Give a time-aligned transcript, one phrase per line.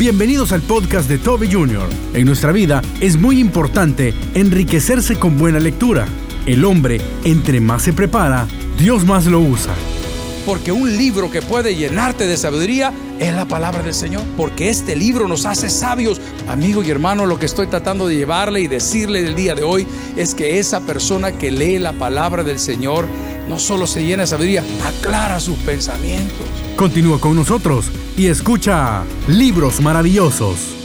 [0.00, 1.86] Bienvenidos al podcast de Toby Jr.
[2.14, 6.06] En nuestra vida es muy importante enriquecerse con buena lectura.
[6.46, 9.74] El hombre, entre más se prepara, Dios más lo usa.
[10.46, 14.24] Porque un libro que puede llenarte de sabiduría es la palabra del Señor.
[14.36, 16.20] Porque este libro nos hace sabios.
[16.48, 19.86] Amigo y hermano, lo que estoy tratando de llevarle y decirle el día de hoy
[20.16, 23.06] es que esa persona que lee la palabra del Señor
[23.48, 26.46] no solo se llena de sabiduría, aclara sus pensamientos.
[26.76, 27.86] Continúa con nosotros
[28.16, 30.76] y escucha Libros Maravillosos.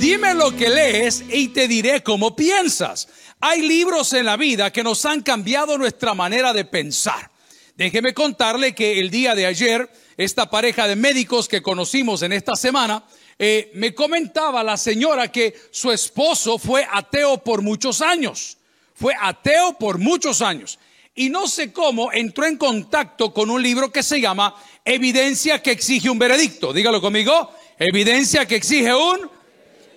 [0.00, 3.08] Dime lo que lees y te diré cómo piensas.
[3.40, 7.30] Hay libros en la vida que nos han cambiado nuestra manera de pensar.
[7.78, 12.56] Déjeme contarle que el día de ayer, esta pareja de médicos que conocimos en esta
[12.56, 13.04] semana,
[13.38, 18.58] eh, me comentaba la señora que su esposo fue ateo por muchos años.
[18.96, 20.80] Fue ateo por muchos años.
[21.14, 25.70] Y no sé cómo entró en contacto con un libro que se llama Evidencia que
[25.70, 26.72] exige un veredicto.
[26.72, 27.52] Dígalo conmigo.
[27.78, 29.30] Evidencia que exige un...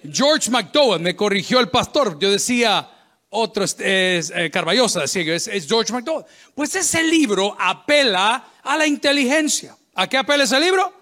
[0.03, 2.19] George McDowell me corrigió el pastor.
[2.19, 2.87] Yo decía,
[3.31, 6.25] otro es, eh, Carballosa, es, es George McDowell.
[6.53, 9.75] Pues ese libro apela a la inteligencia.
[9.95, 10.93] ¿A qué apela ese libro?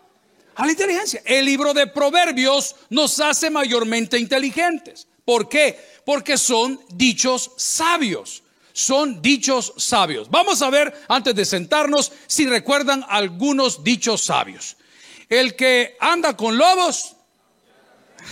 [0.55, 1.21] A la inteligencia.
[1.25, 5.07] El libro de Proverbios nos hace mayormente inteligentes.
[5.25, 5.79] ¿Por qué?
[6.05, 8.43] Porque son dichos sabios.
[8.73, 10.29] Son dichos sabios.
[10.29, 14.77] Vamos a ver, antes de sentarnos, si recuerdan algunos dichos sabios.
[15.27, 17.15] El que anda con lobos,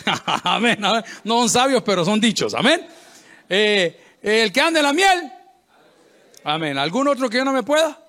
[0.44, 2.88] amén, no son sabios, pero son dichos, amén.
[3.50, 5.31] Eh, el que anda en la miel.
[6.44, 6.78] Amén.
[6.78, 8.00] ¿Algún otro que yo no me pueda?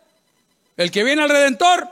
[0.77, 1.89] El que viene al Redentor.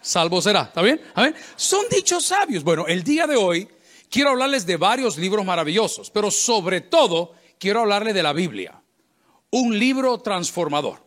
[0.00, 0.62] Salvo será.
[0.62, 1.00] ¿Está bien?
[1.14, 1.34] Amén.
[1.56, 2.64] Son dichos sabios.
[2.64, 3.68] Bueno, el día de hoy
[4.10, 8.80] quiero hablarles de varios libros maravillosos, pero sobre todo quiero hablarles de la Biblia.
[9.50, 11.02] Un libro transformador.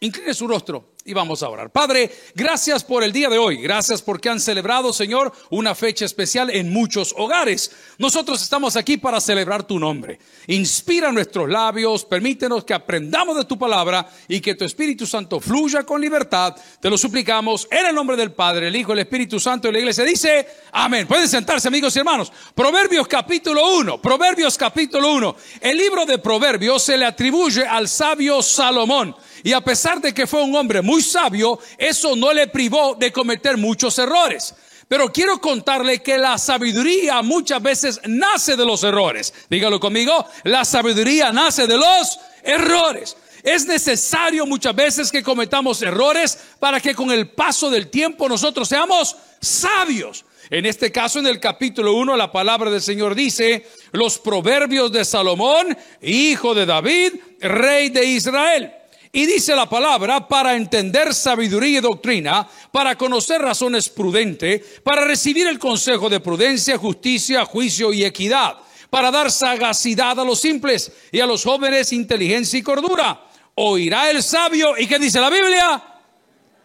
[0.00, 1.70] Incline su rostro y vamos a orar.
[1.70, 3.56] Padre, gracias por el día de hoy.
[3.56, 7.72] Gracias porque han celebrado, Señor, una fecha especial en muchos hogares.
[7.98, 10.18] Nosotros estamos aquí para celebrar tu nombre.
[10.46, 15.82] Inspira nuestros labios, permítenos que aprendamos de tu palabra y que tu Espíritu Santo fluya
[15.84, 16.56] con libertad.
[16.80, 19.78] Te lo suplicamos en el nombre del Padre, el Hijo, el Espíritu Santo y la
[19.80, 20.04] iglesia.
[20.04, 21.06] Dice, amén.
[21.06, 22.32] Pueden sentarse, amigos y hermanos.
[22.54, 24.00] Proverbios capítulo 1.
[24.00, 25.36] Proverbios capítulo 1.
[25.60, 29.16] El libro de Proverbios se le atribuye al sabio Salomón.
[29.44, 33.12] Y a pesar de que fue un hombre muy sabio, eso no le privó de
[33.12, 34.54] cometer muchos errores.
[34.88, 39.32] Pero quiero contarle que la sabiduría muchas veces nace de los errores.
[39.48, 43.16] Dígalo conmigo, la sabiduría nace de los errores.
[43.42, 48.68] Es necesario muchas veces que cometamos errores para que con el paso del tiempo nosotros
[48.68, 50.24] seamos sabios.
[50.50, 55.04] En este caso, en el capítulo 1, la palabra del Señor dice, los proverbios de
[55.04, 58.72] Salomón, hijo de David, rey de Israel.
[59.14, 65.46] Y dice la palabra, para entender sabiduría y doctrina, para conocer razones prudentes, para recibir
[65.46, 68.56] el consejo de prudencia, justicia, juicio y equidad,
[68.88, 73.26] para dar sagacidad a los simples y a los jóvenes inteligencia y cordura.
[73.54, 74.78] Oirá el sabio.
[74.78, 75.82] ¿Y qué dice la Biblia?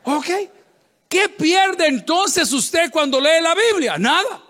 [0.06, 0.30] Ok.
[1.10, 3.98] ¿Qué pierde entonces usted cuando lee la Biblia?
[3.98, 4.42] Nada.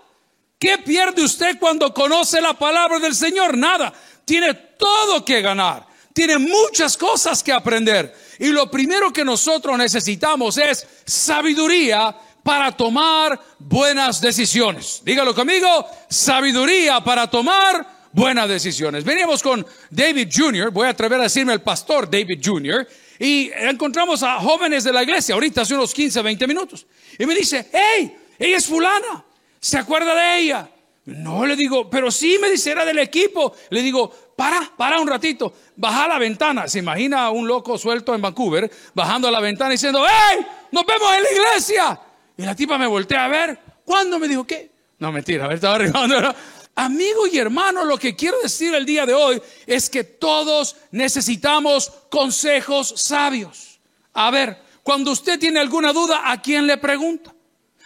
[0.56, 3.58] ¿Qué pierde usted cuando conoce la palabra del Señor?
[3.58, 3.92] Nada.
[4.24, 5.87] Tiene todo que ganar
[6.18, 8.12] tiene muchas cosas que aprender.
[8.40, 12.12] Y lo primero que nosotros necesitamos es sabiduría
[12.42, 15.00] para tomar buenas decisiones.
[15.04, 19.04] Dígalo conmigo, sabiduría para tomar buenas decisiones.
[19.04, 22.88] Veníamos con David Jr., voy a atrever a decirme el pastor David Jr.,
[23.20, 26.84] y encontramos a jóvenes de la iglesia, ahorita hace unos 15, 20 minutos.
[27.16, 29.24] Y me dice, hey, ella es fulana,
[29.60, 30.68] ¿se acuerda de ella?
[31.08, 33.54] No, le digo, pero sí me dice, era del equipo.
[33.70, 36.68] Le digo, para, para un ratito, baja la ventana.
[36.68, 40.46] Se imagina a un loco suelto en Vancouver, bajando a la ventana diciendo, ¡Hey!
[40.70, 42.00] ¡Nos vemos en la iglesia!
[42.36, 43.58] Y la tipa me voltea a ver.
[43.86, 44.70] ¿Cuándo me dijo qué?
[44.98, 46.34] No, mentira, a ver, estaba arribando.
[46.74, 51.90] Amigo y hermano, lo que quiero decir el día de hoy es que todos necesitamos
[52.10, 53.80] consejos sabios.
[54.12, 57.34] A ver, cuando usted tiene alguna duda, ¿a quién le pregunta?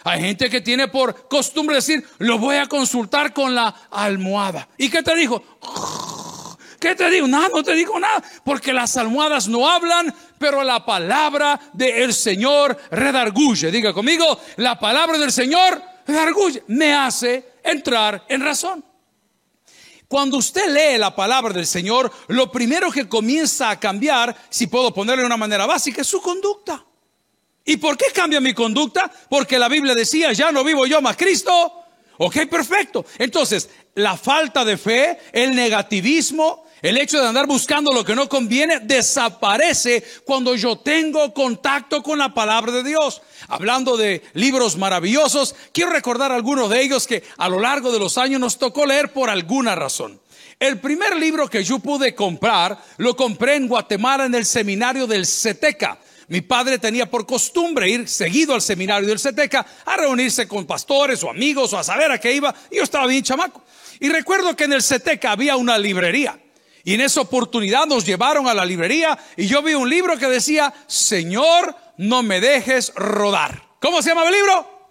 [0.03, 4.67] Hay gente que tiene por costumbre decir, lo voy a consultar con la almohada.
[4.77, 5.41] ¿Y qué te dijo?
[6.79, 7.27] ¿Qué te digo?
[7.27, 8.21] Nada, no te digo nada.
[8.43, 13.71] Porque las almohadas no hablan, pero la palabra del Señor redarguye.
[13.71, 16.63] Diga conmigo, la palabra del Señor redarguye.
[16.67, 18.83] Me hace entrar en razón.
[20.09, 24.93] Cuando usted lee la palabra del Señor, lo primero que comienza a cambiar, si puedo
[24.93, 26.85] ponerlo de una manera básica, es su conducta.
[27.65, 29.11] ¿Y por qué cambia mi conducta?
[29.29, 31.73] Porque la Biblia decía, ya no vivo yo más Cristo.
[32.17, 33.05] Ok, perfecto.
[33.17, 38.27] Entonces, la falta de fe, el negativismo, El hecho de andar buscando lo que no
[38.27, 43.21] conviene desaparece cuando yo tengo contacto con la palabra de Dios.
[43.47, 48.17] Hablando de libros maravillosos, quiero recordar algunos de ellos que a lo largo de los
[48.17, 50.19] años nos tocó leer por alguna razón.
[50.59, 55.25] El primer libro que yo pude comprar lo compré en Guatemala en el seminario del
[55.25, 55.99] CETECA.
[56.33, 61.23] Mi padre tenía por costumbre ir seguido al seminario del CETECA a reunirse con pastores
[61.23, 62.55] o amigos o a saber a qué iba.
[62.71, 63.63] Y yo estaba bien chamaco.
[63.99, 66.39] Y recuerdo que en el CETECA había una librería.
[66.83, 70.25] Y en esa oportunidad nos llevaron a la librería y yo vi un libro que
[70.25, 73.61] decía, Señor, no me dejes rodar.
[73.79, 74.89] ¿Cómo se llama el libro?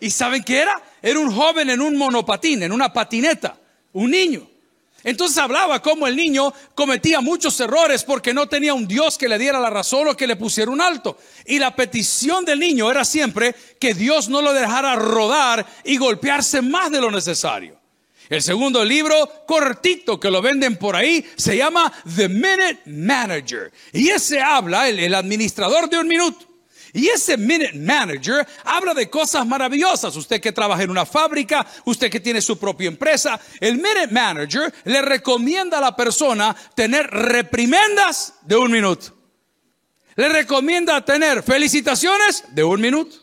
[0.00, 0.82] ¿Y saben qué era?
[1.02, 3.58] Era un joven en un monopatín, en una patineta,
[3.92, 4.48] un niño.
[5.04, 9.38] Entonces hablaba como el niño cometía muchos errores porque no tenía un Dios que le
[9.38, 11.18] diera la razón o que le pusiera un alto.
[11.44, 16.62] Y la petición del niño era siempre que Dios no lo dejara rodar y golpearse
[16.62, 17.78] más de lo necesario.
[18.30, 23.70] El segundo libro, cortito, que lo venden por ahí, se llama The Minute Manager.
[23.92, 26.46] Y ese habla, el, administrador de un minuto.
[26.94, 30.14] Y ese Minute Manager habla de cosas maravillosas.
[30.14, 34.72] Usted que trabaja en una fábrica, usted que tiene su propia empresa, el Minute Manager
[34.84, 39.12] le recomienda a la persona tener reprimendas de un minuto.
[40.14, 43.16] Le recomienda tener felicitaciones de un minuto.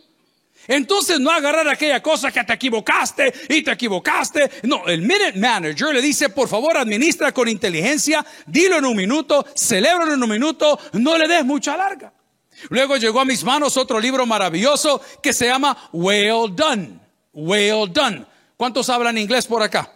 [0.68, 4.52] Entonces no agarrar aquella cosa que te equivocaste y te equivocaste.
[4.64, 9.46] No, el Minute Manager le dice, por favor, administra con inteligencia, dilo en un minuto,
[9.56, 12.12] celébralo en un minuto, no le des mucha larga.
[12.70, 17.00] Luego llegó a mis manos otro libro maravilloso que se llama Well Done.
[17.34, 18.26] Well Done.
[18.58, 19.92] ¿Cuántos hablan inglés por acá?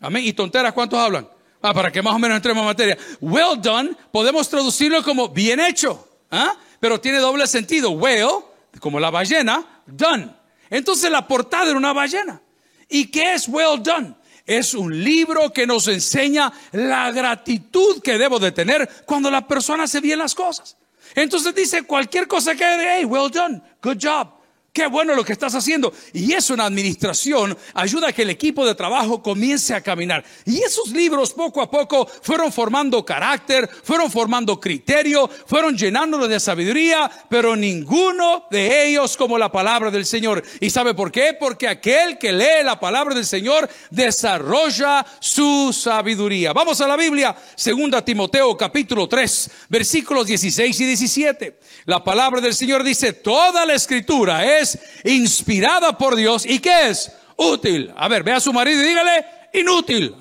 [0.00, 0.24] Amén.
[0.26, 1.26] ¿Y tonteras cuántos hablan?
[1.62, 2.98] Ah, para que más o menos entremos en materia.
[3.20, 6.08] Well done, podemos traducirlo como bien hecho.
[6.30, 6.56] ¿ah?
[6.80, 7.92] Pero tiene doble sentido.
[7.92, 8.44] Well,
[8.80, 10.28] como la ballena, done.
[10.68, 12.42] Entonces la portada era una ballena.
[12.88, 14.14] ¿Y qué es well done?
[14.44, 19.84] Es un libro que nos enseña la gratitud que debo de tener cuando la persona
[19.84, 20.76] hace bien las cosas.
[21.14, 24.41] Entonces dice cualquier cosa que, hey, well done, good job.
[24.72, 25.92] Qué bueno lo que estás haciendo.
[26.14, 30.24] Y eso en administración ayuda a que el equipo de trabajo comience a caminar.
[30.46, 36.40] Y esos libros poco a poco fueron formando carácter, fueron formando criterio, fueron llenándolo de
[36.40, 40.42] sabiduría, pero ninguno de ellos como la palabra del Señor.
[40.58, 41.36] ¿Y sabe por qué?
[41.38, 46.54] Porque aquel que lee la palabra del Señor desarrolla su sabiduría.
[46.54, 51.58] Vamos a la Biblia, segunda Timoteo capítulo 3, versículos 16 y 17.
[51.84, 54.61] La palabra del Señor dice, toda la escritura es
[55.04, 57.92] inspirada por Dios y que es útil.
[57.96, 60.14] A ver, ve a su marido y dígale, inútil.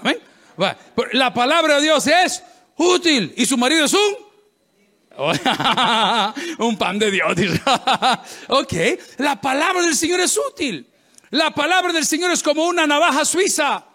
[1.14, 2.44] La palabra de Dios es
[2.78, 4.32] útil y su marido es un...
[6.60, 7.36] un pan de Dios.
[8.48, 8.74] ok,
[9.18, 10.88] la palabra del Señor es útil.
[11.32, 13.86] La palabra del Señor es como una navaja suiza.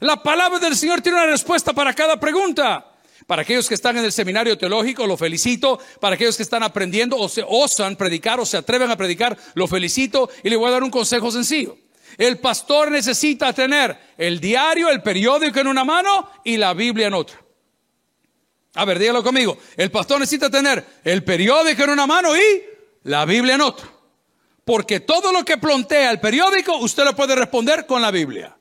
[0.00, 2.84] La palabra del Señor tiene una respuesta para cada pregunta.
[3.26, 5.80] Para aquellos que están en el seminario teológico, lo felicito.
[6.00, 9.66] Para aquellos que están aprendiendo o se osan predicar o se atreven a predicar, lo
[9.66, 10.30] felicito.
[10.44, 11.76] Y le voy a dar un consejo sencillo.
[12.16, 17.14] El pastor necesita tener el diario, el periódico en una mano y la Biblia en
[17.14, 17.42] otra.
[18.74, 19.58] A ver, dígalo conmigo.
[19.76, 22.62] El pastor necesita tener el periódico en una mano y
[23.04, 23.88] la Biblia en otra.
[24.64, 28.56] Porque todo lo que plantea el periódico, usted lo puede responder con la Biblia.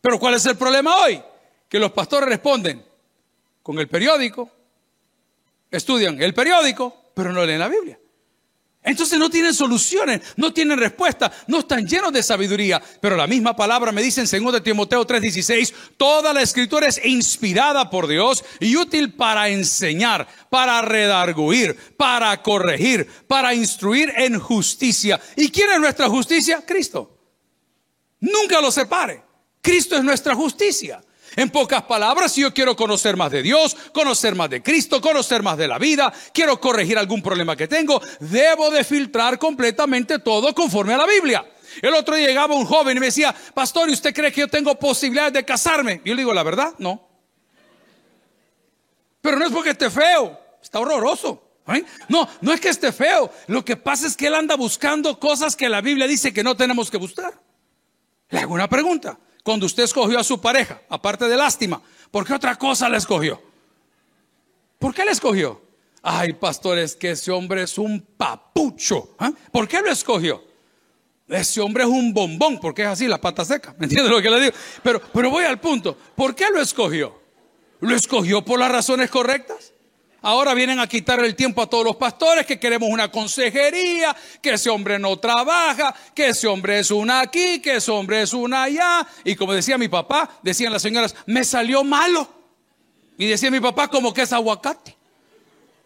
[0.00, 1.22] Pero ¿cuál es el problema hoy?
[1.68, 2.84] Que los pastores responden,
[3.64, 4.50] con el periódico,
[5.70, 7.98] estudian el periódico, pero no leen la Biblia.
[8.82, 12.82] Entonces no tienen soluciones, no tienen respuesta, no están llenos de sabiduría.
[13.00, 17.88] Pero la misma palabra me dice en 2 Timoteo 3:16, toda la escritura es inspirada
[17.88, 25.18] por Dios y útil para enseñar, para redarguir, para corregir, para instruir en justicia.
[25.36, 26.62] ¿Y quién es nuestra justicia?
[26.66, 27.18] Cristo.
[28.20, 29.22] Nunca lo separe.
[29.62, 31.02] Cristo es nuestra justicia.
[31.36, 35.42] En pocas palabras, si yo quiero conocer más de Dios, conocer más de Cristo, conocer
[35.42, 40.54] más de la vida, quiero corregir algún problema que tengo, debo de filtrar completamente todo
[40.54, 41.44] conforme a la Biblia.
[41.82, 44.48] El otro día llegaba un joven y me decía, pastor, ¿y usted cree que yo
[44.48, 46.00] tengo posibilidad de casarme?
[46.04, 47.08] Y yo le digo, la verdad, no.
[49.20, 51.42] Pero no es porque esté feo, está horroroso.
[51.68, 51.84] ¿eh?
[52.08, 53.32] No, no es que esté feo.
[53.48, 56.56] Lo que pasa es que él anda buscando cosas que la Biblia dice que no
[56.56, 57.34] tenemos que buscar.
[58.28, 62.32] Le hago una pregunta cuando usted escogió a su pareja, aparte de lástima, ¿por qué
[62.32, 63.40] otra cosa le escogió?
[64.78, 65.60] ¿Por qué le escogió?
[66.02, 69.14] Ay, pastor, es que ese hombre es un papucho.
[69.18, 69.30] ¿ah?
[69.52, 70.42] ¿Por qué lo escogió?
[71.28, 73.74] Ese hombre es un bombón, porque es así, la pata seca.
[73.78, 74.56] ¿Me entiende lo que le digo?
[74.82, 75.94] Pero, pero voy al punto.
[76.16, 77.20] ¿Por qué lo escogió?
[77.80, 79.73] ¿Lo escogió por las razones correctas?
[80.26, 84.54] Ahora vienen a quitar el tiempo a todos los pastores que queremos una consejería, que
[84.54, 88.62] ese hombre no trabaja, que ese hombre es una aquí, que ese hombre es una
[88.62, 89.06] allá.
[89.22, 92.26] Y como decía mi papá, decían las señoras, me salió malo.
[93.18, 94.96] Y decía mi papá como que es aguacate.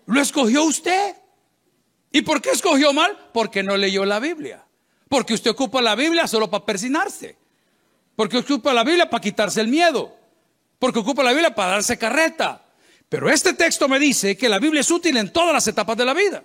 [0.06, 1.16] Lo escogió usted.
[2.12, 3.18] ¿Y por qué escogió mal?
[3.32, 4.64] Porque no leyó la Biblia.
[5.08, 7.36] Porque usted ocupa la Biblia solo para persinarse.
[8.14, 10.16] Porque ocupa la Biblia para quitarse el miedo.
[10.78, 12.62] Porque ocupa la Biblia para darse carreta.
[13.08, 16.04] Pero este texto me dice que la Biblia es útil en todas las etapas de
[16.04, 16.42] la vida.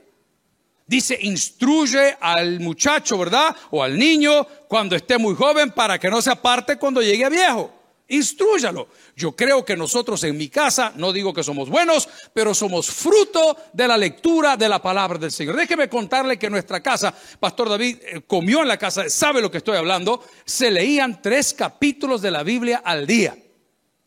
[0.85, 3.55] Dice, instruye al muchacho, ¿verdad?
[3.71, 7.29] O al niño cuando esté muy joven para que no se aparte cuando llegue a
[7.29, 7.73] viejo.
[8.09, 8.89] Instrúyalo.
[9.15, 13.57] Yo creo que nosotros en mi casa, no digo que somos buenos, pero somos fruto
[13.71, 15.55] de la lectura de la palabra del Señor.
[15.55, 19.59] Déjeme contarle que nuestra casa, Pastor David eh, comió en la casa, sabe lo que
[19.59, 23.35] estoy hablando, se leían tres capítulos de la Biblia al día.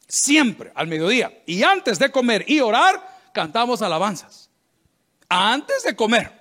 [0.06, 1.42] Siempre, al mediodía.
[1.46, 4.50] Y antes de comer y orar, cantamos alabanzas.
[5.28, 6.32] Antes de comer.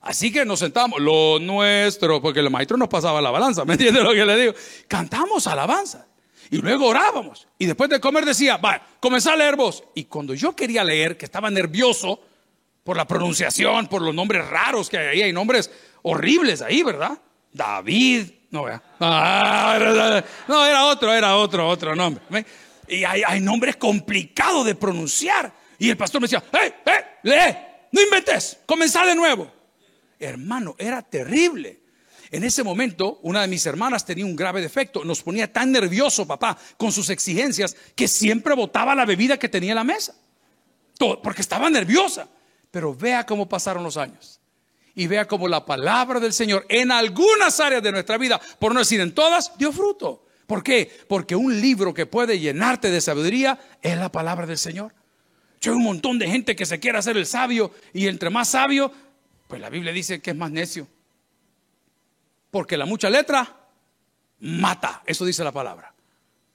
[0.00, 4.02] Así que nos sentamos, lo nuestro, porque el maestro nos pasaba la balanza, ¿me entiende
[4.02, 4.54] lo que le digo?
[4.86, 6.04] Cantamos alabanzas.
[6.50, 7.46] Y luego orábamos.
[7.58, 9.84] Y después de comer decía, va, comenzá a leer vos.
[9.94, 12.20] Y cuando yo quería leer, que estaba nervioso
[12.84, 15.70] por la pronunciación, por los nombres raros que hay ahí, hay nombres
[16.02, 17.18] horribles ahí, ¿verdad?
[17.52, 18.82] David, no, vea.
[19.00, 22.22] Ah, no, era otro, era otro, otro nombre.
[22.88, 25.52] Y hay, nombres complicados de pronunciar.
[25.78, 27.56] Y el pastor me decía, ¡eh, eh, lee!
[27.92, 29.50] No inventes, comenzá de nuevo.
[30.18, 31.80] Hermano, era terrible.
[32.30, 35.04] En ese momento, una de mis hermanas tenía un grave defecto.
[35.04, 39.72] Nos ponía tan nervioso, papá, con sus exigencias, que siempre botaba la bebida que tenía
[39.72, 40.14] en la mesa.
[40.98, 42.28] Todo, porque estaba nerviosa.
[42.70, 44.40] Pero vea cómo pasaron los años.
[44.94, 48.80] Y vea cómo la palabra del Señor en algunas áreas de nuestra vida, por no
[48.80, 50.27] decir en todas, dio fruto.
[50.48, 50.90] ¿Por qué?
[51.06, 54.94] Porque un libro que puede llenarte de sabiduría es la palabra del Señor.
[55.60, 58.48] Yo hay un montón de gente que se quiere hacer el sabio y entre más
[58.48, 58.90] sabio,
[59.46, 60.88] pues la Biblia dice que es más necio.
[62.50, 63.68] Porque la mucha letra
[64.40, 65.02] mata.
[65.04, 65.92] Eso dice la palabra.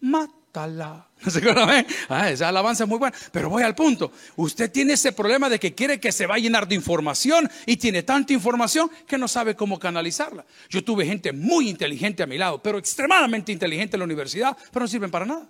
[0.01, 0.42] Mátala.
[1.25, 1.85] ¿No se acuerdan?
[2.09, 3.15] Ah, esa alabanza es muy buena.
[3.31, 4.11] Pero voy al punto.
[4.35, 7.77] Usted tiene ese problema de que quiere que se va a llenar de información y
[7.77, 10.45] tiene tanta información que no sabe cómo canalizarla.
[10.69, 14.83] Yo tuve gente muy inteligente a mi lado, pero extremadamente inteligente en la universidad, pero
[14.83, 15.49] no sirven para nada.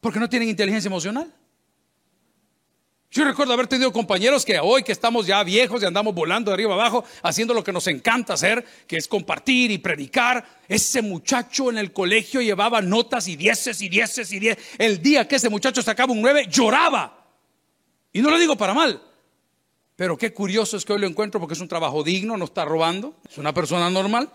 [0.00, 1.32] Porque no tienen inteligencia emocional.
[3.14, 6.54] Yo recuerdo haber tenido compañeros que hoy que estamos ya viejos y andamos volando de
[6.54, 10.44] arriba abajo, haciendo lo que nos encanta hacer, que es compartir y predicar.
[10.66, 14.64] Ese muchacho en el colegio llevaba notas y dieces y dieces y dieces.
[14.78, 17.24] El día que ese muchacho sacaba un nueve, lloraba.
[18.12, 19.00] Y no lo digo para mal.
[19.94, 22.64] Pero qué curioso es que hoy lo encuentro porque es un trabajo digno, no está
[22.64, 24.28] robando, es una persona normal.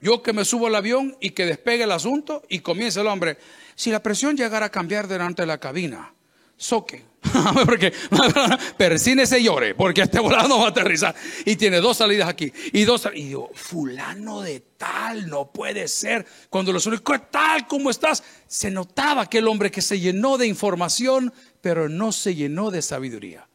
[0.00, 3.38] Yo que me subo al avión y que despegue el asunto y comienza el hombre.
[3.74, 6.14] Si la presión llegara a cambiar delante de la cabina,
[6.56, 7.09] soque.
[7.66, 7.92] porque
[8.78, 11.14] persínese y llore, porque este volado no va a aterrizar.
[11.44, 12.52] Y tiene dos salidas aquí.
[12.72, 16.26] Y dos Y digo, fulano de tal, no puede ser.
[16.48, 17.66] Cuando lo ¿qué tal?
[17.66, 18.22] ¿Cómo estás?
[18.46, 22.82] Se notaba que el hombre que se llenó de información, pero no se llenó de
[22.82, 23.46] sabiduría.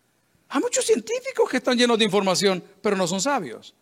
[0.49, 3.73] Hay muchos científicos que están llenos de información, pero no son sabios.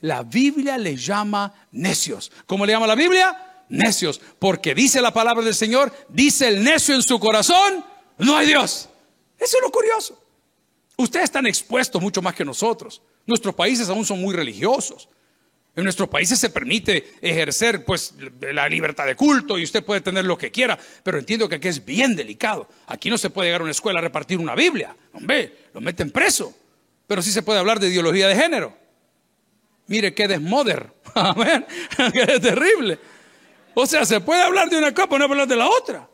[0.00, 2.32] La Biblia le llama necios.
[2.46, 3.64] ¿Cómo le llama la Biblia?
[3.68, 4.20] Necios.
[4.38, 7.84] Porque dice la palabra del Señor, dice el necio en su corazón
[8.18, 8.88] no hay Dios.
[9.38, 10.22] Eso es lo curioso.
[10.96, 13.02] Ustedes están expuestos mucho más que nosotros.
[13.26, 15.08] Nuestros países aún son muy religiosos.
[15.74, 20.24] En nuestros países se permite ejercer pues la libertad de culto y usted puede tener
[20.24, 22.66] lo que quiera, pero entiendo que aquí es bien delicado.
[22.86, 24.96] Aquí no se puede llegar a una escuela a repartir una Biblia.
[25.12, 26.54] Hombre, lo meten preso.
[27.06, 28.74] Pero sí se puede hablar de ideología de género.
[29.86, 30.92] Mire qué desmoder.
[31.14, 31.66] Amén.
[32.12, 32.98] Qué terrible.
[33.74, 36.08] O sea, se puede hablar de una copa, no hablar de la otra.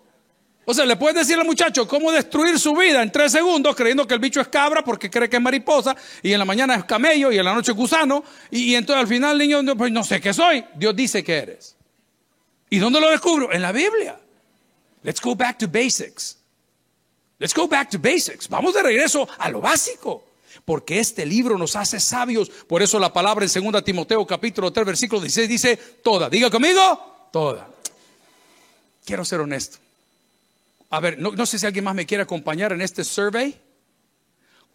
[0.64, 4.07] O sea, le puedes decir al muchacho cómo destruir su vida en tres segundos creyendo
[4.07, 6.85] que el bicho es cabra porque cree que es mariposa y en la mañana es
[6.85, 10.04] camello y en la noche es gusano y, entonces al final el niño, pues no
[10.04, 10.64] sé qué soy.
[10.76, 11.76] Dios dice que eres.
[12.71, 13.52] ¿Y dónde lo descubro?
[13.52, 14.19] En la Biblia.
[15.02, 16.38] Let's go back to basics.
[17.38, 18.49] Let's go back to basics.
[18.49, 20.25] Vamos de regreso a lo básico.
[20.64, 22.49] Porque este libro nos hace sabios.
[22.49, 26.31] Por eso la palabra en 2 Timoteo capítulo 3 versículo 16 dice toda.
[26.31, 27.69] Diga conmigo, toda.
[29.04, 29.81] Quiero ser honesto.
[30.92, 33.58] A ver, no, sé si alguien más me quiere acompañar en este survey.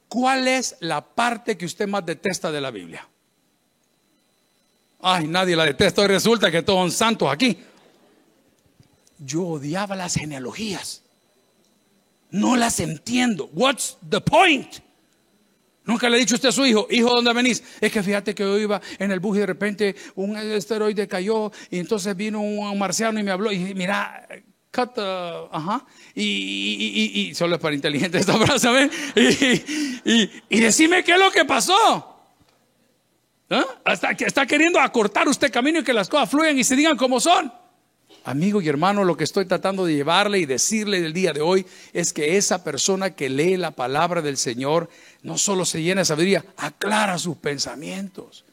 [0.07, 3.07] ¿Cuál es la parte que usted más detesta de la Biblia?
[4.99, 6.01] Ay, nadie la detesta.
[6.01, 7.59] Hoy resulta que todos son santos aquí.
[9.19, 11.03] Yo odiaba las genealogías.
[12.31, 13.51] No las entiendo.
[13.53, 14.77] What's the point?
[15.85, 17.63] Nunca le he dicho usted a su hijo, hijo, ¿dónde venís?
[17.79, 21.51] Es que fíjate que yo iba en el bus y de repente un esteroide cayó
[21.69, 24.27] y entonces vino un marciano y me habló y mira,
[25.51, 31.45] ajá, y, solo es para inteligente esta frase, y, y, decime qué es lo que
[31.45, 32.13] pasó.
[33.49, 33.65] ¿Ah?
[34.17, 37.19] Que está queriendo acortar usted camino y que las cosas fluyan y se digan como
[37.19, 37.51] son.
[38.25, 41.65] Amigo y hermano, lo que estoy tratando de llevarle y decirle el día de hoy
[41.93, 44.89] es que esa persona que lee la palabra del Señor
[45.23, 48.43] no solo se llena de sabiduría, aclara sus pensamientos.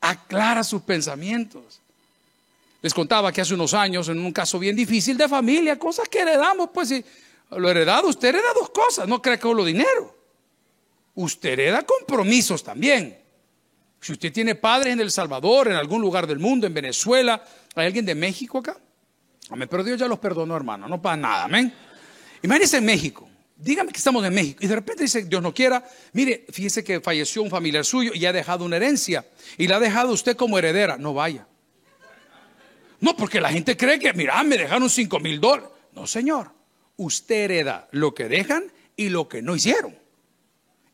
[0.00, 1.82] Aclara sus pensamientos.
[2.84, 6.18] Les contaba que hace unos años, en un caso bien difícil de familia, cosas que
[6.18, 7.02] heredamos, pues si
[7.52, 10.14] lo heredado, usted hereda dos cosas, no cree que solo dinero.
[11.14, 13.18] Usted hereda compromisos también.
[14.02, 17.42] Si usted tiene padres en El Salvador, en algún lugar del mundo, en Venezuela,
[17.74, 18.76] ¿hay alguien de México acá?
[19.48, 21.72] Amén, pero Dios ya los perdonó, hermano, no para nada, amén.
[22.42, 23.26] Imagínese en México,
[23.56, 27.00] dígame que estamos en México y de repente dice, Dios no quiera, mire, fíjese que
[27.00, 29.24] falleció un familiar suyo y ha dejado una herencia
[29.56, 31.46] y la ha dejado usted como heredera, no vaya.
[33.04, 35.68] No, porque la gente cree que, mira, me dejaron 5 mil dólares.
[35.92, 36.52] No, señor,
[36.96, 39.94] usted hereda lo que dejan y lo que no hicieron.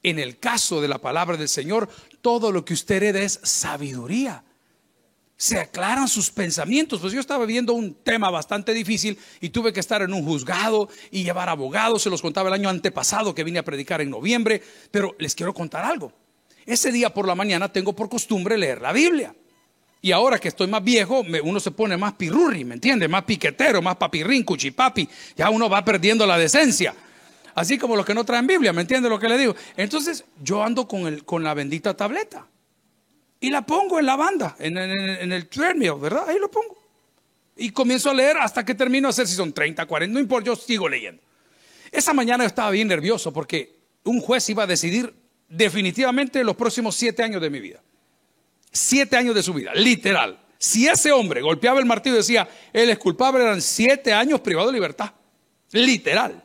[0.02, 1.88] En el caso de la palabra del Señor,
[2.20, 4.42] todo lo que usted hereda es sabiduría.
[5.36, 7.00] Se aclaran sus pensamientos.
[7.00, 10.88] Pues yo estaba viendo un tema bastante difícil y tuve que estar en un juzgado
[11.12, 12.02] y llevar abogados.
[12.02, 14.60] Se los contaba el año antepasado que vine a predicar en noviembre.
[14.90, 16.12] Pero les quiero contar algo.
[16.66, 19.32] Ese día por la mañana tengo por costumbre leer la Biblia.
[20.02, 23.06] Y ahora que estoy más viejo, uno se pone más pirurri, ¿me entiende?
[23.06, 25.08] Más piquetero, más papirrín, cuchipapi.
[25.36, 26.94] Ya uno va perdiendo la decencia.
[27.54, 29.54] Así como los que no traen Biblia, ¿me entiende lo que le digo?
[29.76, 32.46] Entonces yo ando con, el, con la bendita tableta
[33.40, 36.28] y la pongo en la banda, en, el treadmill, ¿verdad?
[36.28, 36.78] Ahí lo pongo.
[37.56, 40.46] Y comienzo a leer hasta que termino a hacer si son 30, 40, no importa,
[40.46, 41.22] yo sigo leyendo.
[41.90, 45.12] Esa mañana yo estaba bien nervioso porque un juez iba a decidir
[45.48, 47.82] definitivamente los próximos siete años de mi vida.
[48.70, 50.38] Siete años de su vida, literal.
[50.58, 54.68] Si ese hombre golpeaba el martillo y decía, él es culpable, eran siete años privado
[54.68, 55.12] de libertad.
[55.72, 56.44] Literal.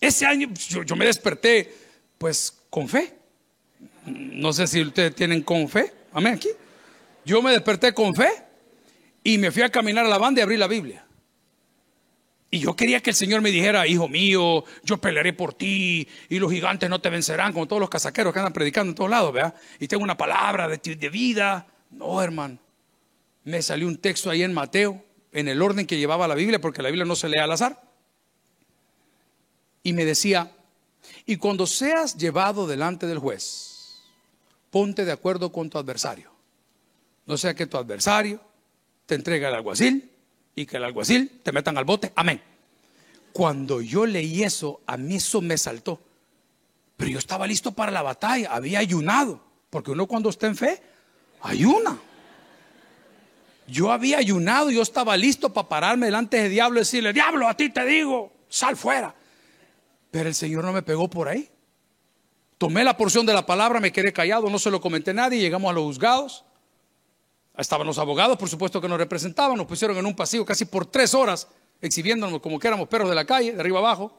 [0.00, 0.48] Ese año
[0.84, 1.74] yo, me desperté
[2.18, 3.14] pues con fe.
[4.06, 5.92] No sé si ustedes tienen con fe.
[6.12, 6.50] Amén aquí.
[7.24, 8.28] Yo me desperté con fe
[9.22, 11.03] y me fui a caminar a la banda y abrí la Biblia.
[12.54, 16.38] Y yo quería que el Señor me dijera, hijo mío, yo pelearé por ti y
[16.38, 19.32] los gigantes no te vencerán, como todos los casaqueros que andan predicando en todos lados,
[19.32, 19.56] ¿verdad?
[19.80, 21.66] Y tengo una palabra de, de vida.
[21.90, 22.60] No, hermano.
[23.42, 26.80] Me salió un texto ahí en Mateo, en el orden que llevaba la Biblia, porque
[26.80, 27.82] la Biblia no se lee al azar
[29.82, 30.52] y me decía,
[31.26, 33.98] y cuando seas llevado delante del juez,
[34.70, 36.30] ponte de acuerdo con tu adversario.
[37.26, 38.40] No sea que tu adversario
[39.06, 40.13] te entregue al alguacil
[40.54, 42.12] y que el alguacil te metan al bote.
[42.14, 42.40] Amén.
[43.32, 46.00] Cuando yo leí eso, a mí eso me saltó.
[46.96, 49.40] Pero yo estaba listo para la batalla, había ayunado,
[49.70, 50.80] porque uno cuando está en fe,
[51.42, 51.98] ayuna.
[53.66, 57.56] Yo había ayunado, yo estaba listo para pararme delante del diablo y decirle, diablo, a
[57.56, 59.14] ti te digo, sal fuera.
[60.10, 61.50] Pero el Señor no me pegó por ahí.
[62.58, 65.40] Tomé la porción de la palabra, me quedé callado, no se lo comenté a nadie,
[65.40, 66.44] llegamos a los juzgados.
[67.56, 70.86] Estaban los abogados, por supuesto que nos representaban, nos pusieron en un pasillo casi por
[70.86, 71.46] tres horas,
[71.80, 74.12] exhibiéndonos como que éramos perros de la calle, de arriba abajo.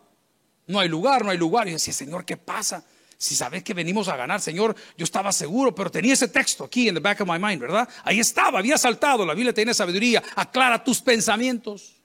[0.67, 1.67] No hay lugar, no hay lugar.
[1.67, 2.86] Y yo decía, Señor, ¿qué pasa?
[3.17, 6.88] Si sabes que venimos a ganar, Señor, yo estaba seguro, pero tenía ese texto aquí
[6.88, 7.88] en the back of my mind, ¿verdad?
[8.04, 11.95] Ahí estaba, había saltado, la Biblia tiene sabiduría, aclara tus pensamientos.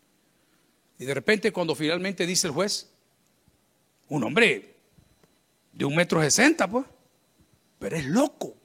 [0.99, 2.91] Y de repente cuando finalmente dice el juez,
[4.09, 4.77] un hombre
[5.73, 6.85] de un metro sesenta, pues.
[7.79, 8.60] Pero es loco.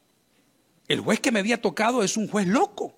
[0.88, 2.96] El juez que me había tocado es un juez loco.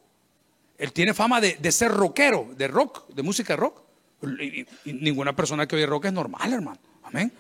[0.78, 3.82] Él tiene fama de, ser rockero, de rock, de música rock.
[4.22, 6.80] Y, ninguna persona que oye rock es normal, hermano.
[7.04, 7.32] Amén.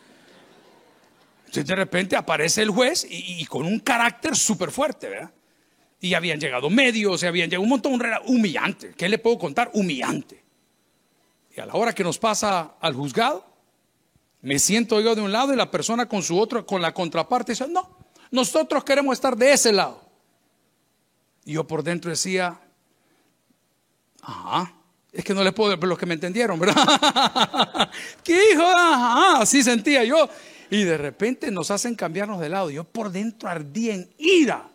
[1.39, 5.31] Entonces de repente aparece el juez y, con un carácter súper fuerte, ¿verdad?
[5.99, 8.93] Y habían llegado medios, y habían llegado un montón, humillante.
[8.95, 9.71] ¿Qué le puedo contar?
[9.73, 10.43] Humillante.
[11.55, 13.45] Y a la hora que nos pasa al juzgado,
[14.41, 17.53] me siento yo de un lado y la persona con su otro, con la contraparte,
[17.53, 17.97] dice, no,
[18.29, 20.06] nosotros queremos estar de ese lado.
[21.47, 22.59] Y yo por dentro decía,
[24.21, 24.73] ajá,
[25.13, 26.75] es que no les puedo ver los que me entendieron, ¿verdad?
[28.23, 28.63] ¿Qué hijo?
[28.65, 30.27] Ajá, así sentía yo.
[30.69, 32.69] Y de repente nos hacen cambiarnos de lado.
[32.69, 34.69] Yo por dentro ardía en ira.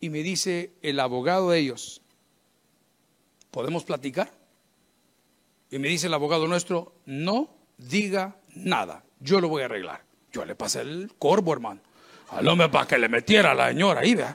[0.00, 2.00] Y me dice el abogado de ellos,
[3.50, 4.32] ¿podemos platicar?
[5.70, 10.02] Y me dice el abogado nuestro, no diga nada, yo lo voy a arreglar.
[10.32, 11.82] Yo le pasé el corvo, hermano,
[12.30, 14.34] al hombre para que le metiera a la señora ahí, vea.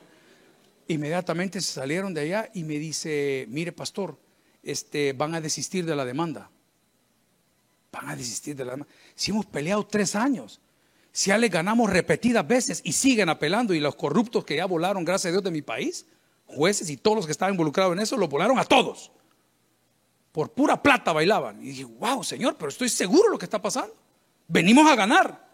[0.88, 4.20] Inmediatamente se salieron de allá y me dice, mire pastor,
[4.62, 6.50] este, van a desistir de la demanda.
[7.92, 8.94] Van a desistir de la demanda.
[9.16, 10.60] Si hemos peleado tres años,
[11.12, 15.06] si ya le ganamos repetidas veces y siguen apelando y los corruptos que ya volaron,
[15.06, 16.06] gracias a Dios, de mi país,
[16.46, 19.12] jueces y todos los que estaban involucrados en eso, lo volaron a todos
[20.34, 21.62] por pura plata bailaban.
[21.62, 23.96] Y dije, wow, Señor, pero estoy seguro de lo que está pasando.
[24.48, 25.54] Venimos a ganar.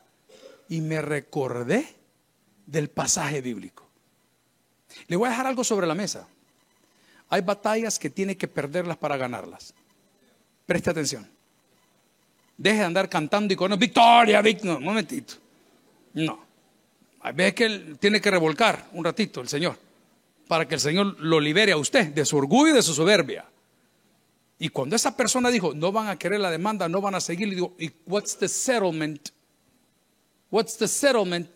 [0.70, 1.96] Y me recordé
[2.66, 3.89] del pasaje bíblico.
[5.08, 6.28] Le voy a dejar algo sobre la mesa.
[7.30, 9.74] Hay batallas que tiene que perderlas para ganarlas.
[10.66, 11.28] Preste atención.
[12.58, 14.74] Deje de andar cantando y con victoria, victoria.
[14.74, 15.36] No, un momentito.
[16.14, 16.46] No.
[17.22, 19.78] Hay veces que él tiene que revolcar un ratito el Señor
[20.48, 23.46] para que el Señor lo libere a usted de su orgullo y de su soberbia.
[24.58, 27.48] Y cuando esa persona dijo, no van a querer la demanda, no van a seguir,
[27.48, 29.30] le digo, ¿y what's the settlement?
[30.50, 31.50] What's the settlement?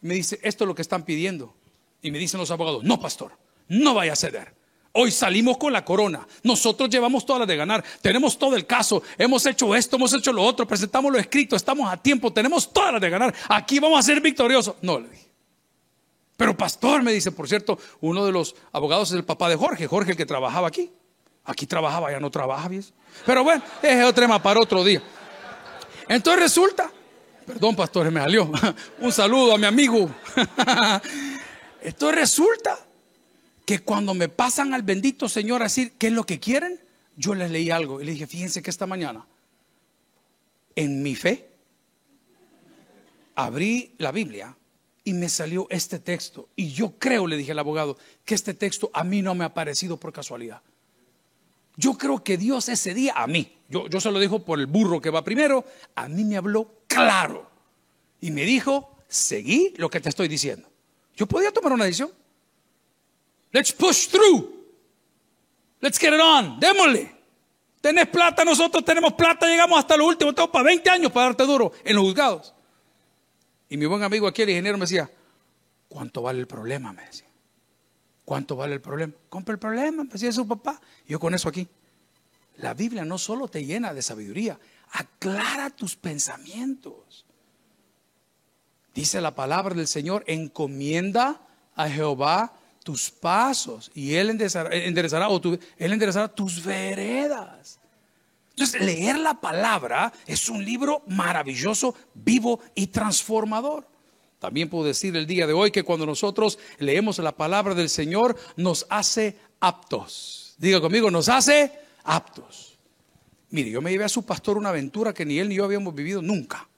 [0.00, 1.54] Me dice, esto es lo que están pidiendo.
[2.02, 3.32] Y me dicen los abogados, no, pastor,
[3.68, 4.54] no vaya a ceder.
[4.92, 6.26] Hoy salimos con la corona.
[6.42, 7.84] Nosotros llevamos todas las de ganar.
[8.02, 9.02] Tenemos todo el caso.
[9.16, 10.66] Hemos hecho esto, hemos hecho lo otro.
[10.66, 11.54] Presentamos lo escrito.
[11.54, 12.32] Estamos a tiempo.
[12.32, 13.32] Tenemos todas las de ganar.
[13.48, 14.74] Aquí vamos a ser victoriosos.
[14.82, 15.30] No le dije.
[16.36, 19.86] Pero pastor, me dice, por cierto, uno de los abogados es el papá de Jorge.
[19.86, 20.90] Jorge, el que trabajaba aquí.
[21.44, 22.84] Aquí trabajaba, ya no trabaja, bien.
[23.24, 25.02] Pero bueno, es otro tema para otro día.
[26.08, 26.90] Entonces resulta,
[27.46, 28.50] perdón, pastor, me salió.
[29.00, 30.10] Un saludo a mi amigo.
[31.82, 32.78] Entonces resulta
[33.64, 36.80] que cuando me pasan al bendito Señor a decir qué es lo que quieren,
[37.16, 39.26] yo les leí algo y le dije, fíjense que esta mañana,
[40.74, 41.50] en mi fe,
[43.34, 44.56] abrí la Biblia
[45.04, 46.48] y me salió este texto.
[46.56, 49.54] Y yo creo, le dije al abogado, que este texto a mí no me ha
[49.54, 50.62] parecido por casualidad.
[51.76, 54.66] Yo creo que Dios ese día, a mí, yo, yo se lo dijo por el
[54.66, 55.64] burro que va primero,
[55.94, 57.50] a mí me habló claro.
[58.20, 60.69] Y me dijo, seguí lo que te estoy diciendo.
[61.16, 62.10] Yo podía tomar una decisión.
[63.52, 64.60] Let's push through.
[65.80, 66.60] Let's get it on.
[66.60, 67.20] Démosle.
[67.80, 70.34] Tenés plata, nosotros tenemos plata, llegamos hasta lo último.
[70.34, 72.54] Tengo para 20 años para darte duro en los juzgados.
[73.70, 75.10] Y mi buen amigo aquí, el ingeniero, me decía,
[75.88, 76.92] ¿cuánto vale el problema?
[76.92, 77.28] Me decía.
[78.24, 79.14] ¿Cuánto vale el problema?
[79.28, 80.80] Compra el problema, me decía su papá.
[81.06, 81.66] yo con eso aquí.
[82.58, 84.58] La Biblia no solo te llena de sabiduría,
[84.92, 87.24] aclara tus pensamientos.
[89.00, 91.40] Dice la palabra del Señor, encomienda
[91.74, 92.52] a Jehová
[92.84, 95.40] tus pasos y Él enderezará, o
[95.78, 97.80] Él enderezará tus veredas.
[98.50, 103.86] Entonces, leer la palabra es un libro maravilloso, vivo y transformador.
[104.38, 108.36] También puedo decir el día de hoy que cuando nosotros leemos la palabra del Señor,
[108.56, 110.56] nos hace aptos.
[110.58, 111.72] Diga conmigo, nos hace
[112.04, 112.78] aptos.
[113.48, 115.94] Mire, yo me llevé a su pastor una aventura que ni él ni yo habíamos
[115.94, 116.68] vivido nunca.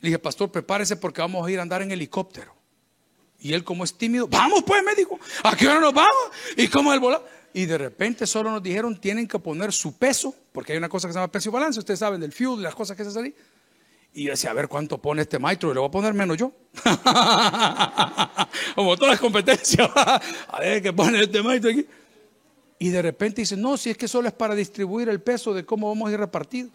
[0.00, 2.54] Le dije, pastor, prepárese porque vamos a ir a andar en helicóptero.
[3.38, 6.30] Y él como es tímido, vamos pues médico, ¿a qué hora nos vamos?
[6.56, 7.26] ¿Y cómo el volado?
[7.52, 11.08] Y de repente solo nos dijeron, tienen que poner su peso, porque hay una cosa
[11.08, 13.34] que se llama peso y balance, ustedes saben del fuel, las cosas que se ahí.
[14.12, 16.36] Y yo decía, a ver cuánto pone este maestro, y le voy a poner menos
[16.38, 16.52] yo.
[18.74, 21.86] Como todas las competencias, a ver qué pone este maestro aquí.
[22.78, 25.64] Y de repente dice, no, si es que solo es para distribuir el peso de
[25.64, 26.72] cómo vamos a ir repartidos.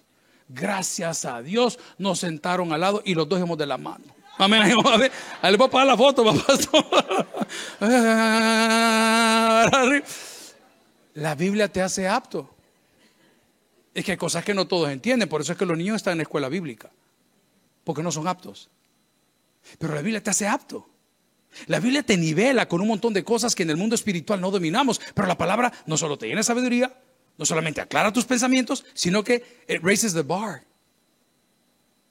[0.54, 4.04] Gracias a Dios nos sentaron al lado y los dos hemos de la mano.
[4.38, 4.62] Amén.
[4.62, 6.24] Ahí le voy a pagar la foto.
[11.14, 12.50] La Biblia te hace apto.
[13.94, 15.28] Es que hay cosas que no todos entienden.
[15.28, 16.90] Por eso es que los niños están en la escuela bíblica.
[17.84, 18.70] Porque no son aptos.
[19.78, 20.88] Pero la Biblia te hace apto.
[21.68, 24.52] La Biblia te nivela con un montón de cosas que en el mundo espiritual no
[24.52, 25.02] dominamos.
[25.14, 26.96] Pero la palabra no solo te llena sabiduría,
[27.42, 30.64] no solamente aclara tus pensamientos, sino que it raises the bar.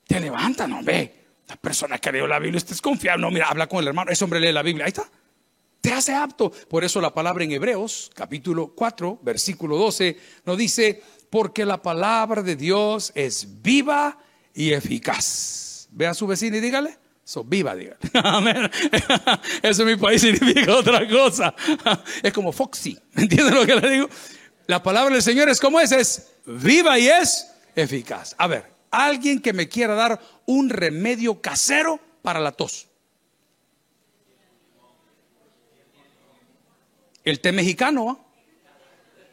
[0.05, 1.14] Te levanta, no ve.
[1.47, 3.23] La persona que leyó la Biblia, usted es confiable.
[3.23, 4.11] No, mira, habla con el hermano.
[4.11, 4.87] Ese hombre lee la Biblia.
[4.87, 5.09] Ahí está.
[5.81, 6.51] Te hace apto.
[6.51, 12.43] Por eso la palabra en Hebreos, capítulo 4, versículo 12, nos dice, porque la palabra
[12.43, 14.19] de Dios es viva
[14.53, 15.87] y eficaz.
[15.93, 16.99] Ve a su vecino y dígale.
[17.23, 17.99] So, viva, dígale.
[19.62, 21.55] Eso en mi país significa otra cosa.
[22.25, 22.99] Es como Foxy.
[23.12, 24.09] ¿Me entienden lo que le digo?
[24.70, 28.37] La palabra del Señor es como es, es viva y es eficaz.
[28.38, 32.87] A ver, alguien que me quiera dar un remedio casero para la tos.
[37.24, 38.24] El té mexicano,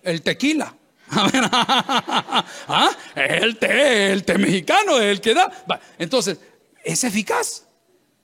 [0.02, 0.76] el tequila.
[1.12, 2.90] ¿Ah?
[3.14, 5.52] El té, el té mexicano, el que da.
[6.00, 6.40] Entonces,
[6.84, 7.68] es eficaz.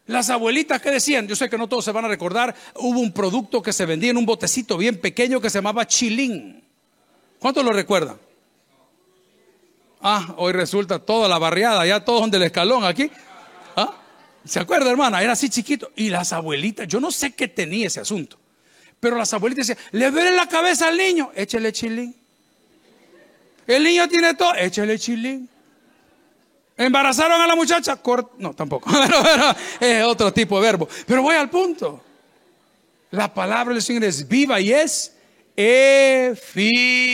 [0.07, 3.13] Las abuelitas que decían, yo sé que no todos se van a recordar, hubo un
[3.13, 6.62] producto que se vendía en un botecito bien pequeño que se llamaba chilín.
[7.43, 8.17] ¿Cuántos lo recuerdan?
[10.01, 13.11] Ah, hoy resulta toda la barriada, ya todos donde el escalón aquí.
[13.75, 13.97] ¿Ah?
[14.45, 15.21] ¿Se acuerda, hermana?
[15.21, 15.91] Era así chiquito.
[15.97, 18.39] Y las abuelitas, yo no sé qué tenía ese asunto.
[18.97, 22.15] Pero las abuelitas decían, le duele la cabeza al niño, échale chilín.
[23.67, 25.49] El niño tiene todo, échale chilín.
[26.77, 27.99] Embarazaron a la muchacha,
[28.37, 28.89] no, tampoco.
[29.81, 30.87] es otro tipo de verbo.
[31.05, 32.01] Pero voy al punto.
[33.11, 35.12] La palabra del Señor es viva y es
[35.55, 37.13] eficaz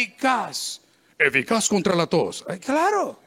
[1.19, 2.45] eficaz contra la tos.
[2.61, 3.19] claro.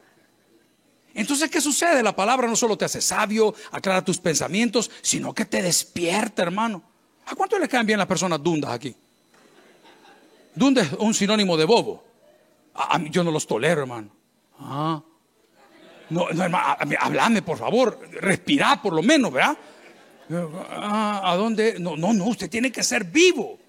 [1.13, 2.01] Entonces, ¿qué sucede?
[2.01, 6.81] La palabra no solo te hace sabio, aclara tus pensamientos, sino que te despierta, hermano.
[7.27, 8.95] ¿A cuánto le caen bien las personas dundas aquí?
[10.55, 12.03] ¿Dónde es un sinónimo de bobo?
[12.73, 14.09] A, mí, yo no los tolero, hermano.
[14.57, 15.03] Ah.
[16.09, 17.99] No, no hermano, hablame, por favor.
[18.13, 19.55] Respirá por lo menos, ¿verdad?
[20.71, 21.75] Ah, ¿A dónde?
[21.79, 23.59] No, no, no, usted tiene que ser vivo.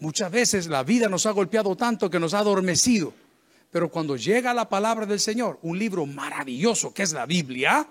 [0.00, 3.12] Muchas veces la vida nos ha golpeado tanto que nos ha adormecido.
[3.70, 7.86] Pero cuando llega la palabra del Señor, un libro maravilloso que es la Biblia,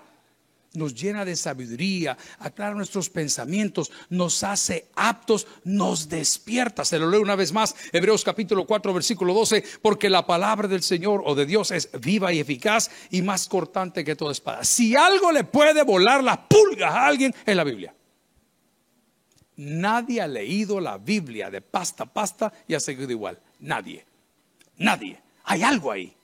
[0.76, 6.84] nos llena de sabiduría, aclara nuestros pensamientos, nos hace aptos, nos despierta.
[6.84, 10.82] Se lo leo una vez más, Hebreos capítulo 4, versículo 12, porque la palabra del
[10.82, 14.64] Señor o de Dios es viva y eficaz y más cortante que toda espada.
[14.64, 17.95] Si algo le puede volar las pulgas a alguien, es la Biblia.
[19.56, 23.38] Nadie ha leído la Biblia de pasta a pasta y ha seguido igual.
[23.60, 24.04] Nadie.
[24.78, 25.18] Nadie.
[25.44, 26.14] Hay algo ahí.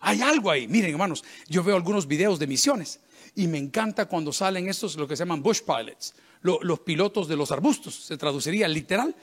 [0.00, 0.66] Hay algo ahí.
[0.68, 3.00] Miren, hermanos, yo veo algunos videos de misiones
[3.34, 7.36] y me encanta cuando salen estos, lo que se llaman bush pilots, los pilotos de
[7.36, 9.14] los arbustos, se traduciría literal,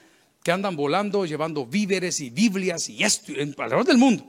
[0.42, 4.26] que andan volando, llevando víveres y Biblias y esto alrededor del mundo.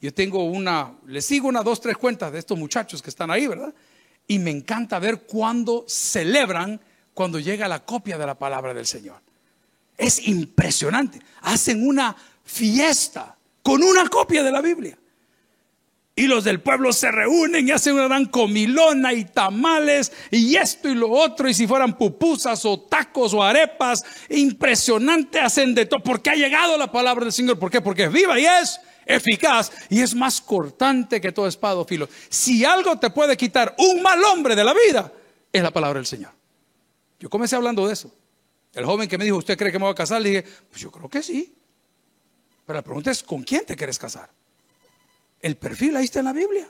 [0.00, 3.46] Yo tengo una, les sigo una, dos, tres cuentas de estos muchachos que están ahí,
[3.46, 3.74] ¿verdad?
[4.26, 6.80] Y me encanta ver cuando celebran
[7.14, 9.20] cuando llega la copia de la palabra del Señor.
[9.96, 11.20] Es impresionante.
[11.42, 14.96] Hacen una fiesta con una copia de la Biblia.
[16.16, 20.88] Y los del pueblo se reúnen y hacen una gran comilona y tamales y esto
[20.88, 21.48] y lo otro.
[21.48, 26.02] Y si fueran pupusas o tacos o arepas, impresionante hacen de todo.
[26.02, 27.58] Porque ha llegado la palabra del Señor.
[27.58, 27.80] ¿Por qué?
[27.80, 32.08] Porque es viva y es eficaz y es más cortante que todo espada filo.
[32.28, 35.12] Si algo te puede quitar un mal hombre de la vida,
[35.52, 36.39] es la palabra del Señor.
[37.20, 38.12] Yo comencé hablando de eso.
[38.72, 40.22] El joven que me dijo, ¿usted cree que me voy a casar?
[40.22, 41.54] Le dije, pues yo creo que sí.
[42.66, 44.30] Pero la pregunta es, ¿con quién te quieres casar?
[45.40, 46.68] El perfil ahí está en la Biblia.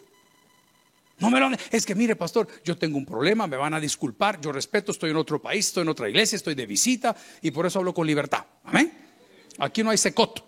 [1.18, 4.40] No me lo es que mire, pastor, yo tengo un problema, me van a disculpar,
[4.40, 7.66] yo respeto, estoy en otro país, estoy en otra iglesia, estoy de visita y por
[7.66, 8.44] eso hablo con libertad.
[8.64, 8.90] Amén.
[9.58, 10.42] Aquí no hay secoto,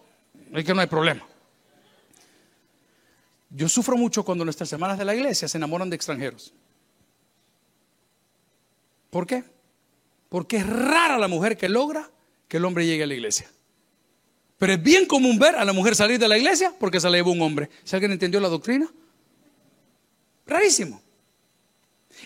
[0.64, 1.26] que no hay problema.
[3.50, 6.54] Yo sufro mucho cuando nuestras hermanas de la iglesia se enamoran de extranjeros.
[9.10, 9.44] ¿Por qué?
[10.32, 12.10] Porque es rara la mujer que logra
[12.48, 13.50] que el hombre llegue a la iglesia.
[14.56, 17.18] Pero es bien común ver a la mujer salir de la iglesia porque se la
[17.18, 17.68] llevó un hombre.
[17.84, 18.90] ¿Si alguien entendió la doctrina?
[20.46, 21.02] Rarísimo.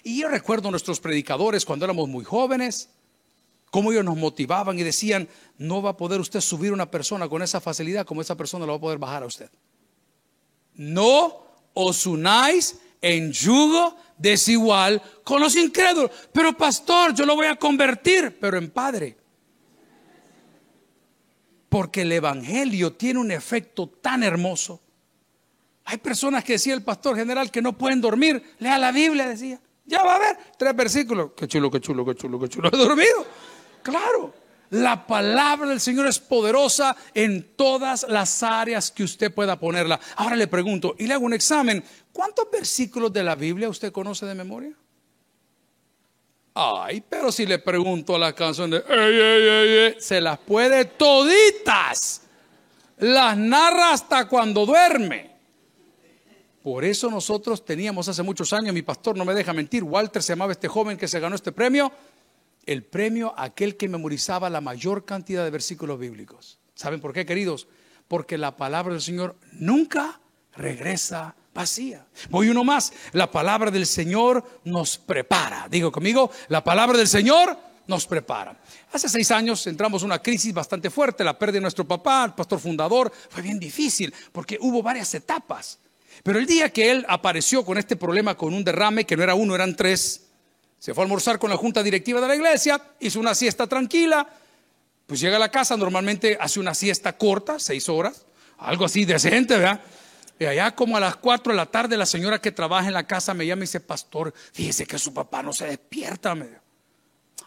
[0.04, 2.90] Y yo recuerdo a nuestros predicadores cuando éramos muy jóvenes,
[3.72, 7.42] cómo ellos nos motivaban y decían, no va a poder usted subir una persona con
[7.42, 9.50] esa facilidad como esa persona lo va a poder bajar a usted.
[10.74, 16.10] No os unáis en yugo desigual con los incrédulos.
[16.32, 19.16] Pero pastor, yo lo voy a convertir, pero en padre.
[21.68, 24.80] Porque el Evangelio tiene un efecto tan hermoso.
[25.84, 28.42] Hay personas que decía el pastor general que no pueden dormir.
[28.58, 29.60] Lea la Biblia, decía.
[29.84, 31.30] Ya va a ver, tres versículos.
[31.36, 32.70] Qué chulo, qué chulo, qué chulo, qué chulo.
[32.72, 33.24] He dormido.
[33.82, 34.34] Claro.
[34.76, 39.98] La palabra del Señor es poderosa en todas las áreas que usted pueda ponerla.
[40.16, 41.82] Ahora le pregunto y le hago un examen.
[42.12, 44.72] ¿Cuántos versículos de la Biblia usted conoce de memoria?
[46.54, 52.22] Ay, pero si le pregunto a la canción de se las puede toditas.
[52.98, 55.36] Las narra hasta cuando duerme.
[56.62, 60.32] Por eso nosotros teníamos hace muchos años, mi pastor no me deja mentir, Walter se
[60.32, 61.92] llamaba este joven que se ganó este premio,
[62.66, 66.58] el premio aquel que memorizaba la mayor cantidad de versículos bíblicos.
[66.74, 67.68] ¿Saben por qué, queridos?
[68.08, 70.20] Porque la palabra del Señor nunca
[70.56, 72.06] regresa vacía.
[72.28, 72.92] Voy uno más.
[73.12, 75.68] La palabra del Señor nos prepara.
[75.70, 78.58] Digo conmigo, la palabra del Señor nos prepara.
[78.92, 82.34] Hace seis años entramos en una crisis bastante fuerte, la pérdida de nuestro papá, el
[82.34, 85.78] pastor fundador, fue bien difícil porque hubo varias etapas.
[86.22, 89.34] Pero el día que él apareció con este problema, con un derrame, que no era
[89.34, 90.25] uno, eran tres,
[90.78, 94.26] se fue a almorzar con la junta directiva de la iglesia, hizo una siesta tranquila,
[95.06, 98.26] pues llega a la casa, normalmente hace una siesta corta, seis horas,
[98.58, 99.80] algo así decente, ¿verdad?
[100.38, 103.06] Y allá como a las 4 de la tarde la señora que trabaja en la
[103.06, 106.34] casa me llama y dice, pastor, fíjese que su papá no se despierta.
[106.34, 106.48] Me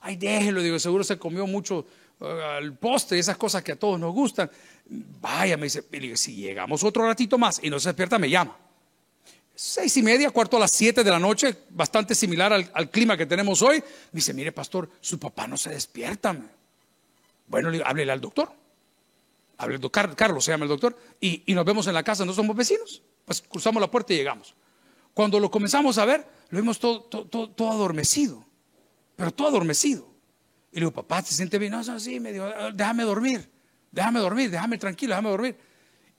[0.01, 1.85] Ay, déjelo, digo, seguro se comió mucho
[2.19, 4.49] al uh, postre y esas cosas que a todos nos gustan.
[5.21, 5.83] Vaya, me dice,
[6.15, 8.57] si llegamos otro ratito más y no se despierta, me llama.
[9.61, 13.25] Seis y media, cuarto a las siete de la noche, bastante similar al, clima que
[13.25, 13.83] tenemos hoy.
[14.09, 16.33] Dice, mire, pastor, su papá no se despierta.
[17.45, 18.53] Bueno, háblele al doctor.
[20.15, 23.41] Carlos se llama el doctor, y, nos vemos en la casa, no somos vecinos, pues
[23.41, 24.55] cruzamos la puerta y llegamos.
[25.13, 28.45] Cuando lo comenzamos a ver, lo vimos todo, todo, adormecido,
[29.17, 30.07] pero todo adormecido.
[30.71, 31.73] Y le digo, papá, ¿te siente bien?
[31.73, 33.51] No, sí, me dijo, ah, déjame dormir,
[33.91, 35.68] déjame dormir, déjame tranquilo, déjame dormir.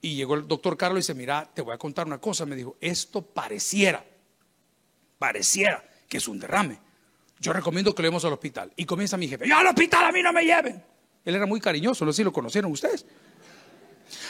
[0.03, 2.47] Y llegó el doctor Carlos y dice, mira, te voy a contar una cosa.
[2.47, 4.05] Me dijo, esto pareciera,
[5.19, 6.79] pareciera que es un derrame.
[7.39, 8.73] Yo recomiendo que lo llevemos al hospital.
[8.77, 10.83] Y comienza mi jefe, yo al hospital a mí no me lleven.
[11.25, 13.05] Él era muy cariñoso, no sé si lo conocieron ustedes.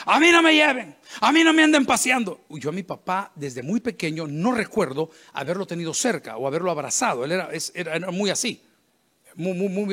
[0.07, 2.45] A mí no me lleven, a mí no me anden paseando.
[2.51, 7.25] Yo a mi papá desde muy pequeño no recuerdo haberlo tenido cerca o haberlo abrazado.
[7.25, 7.33] Él
[7.75, 8.63] era, muy así.